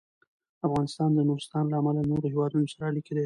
[0.67, 3.19] افغانستان د نورستان له امله له نورو هېوادونو سره اړیکې لري.